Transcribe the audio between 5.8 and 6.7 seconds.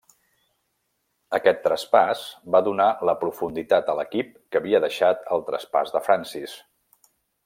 de Francis.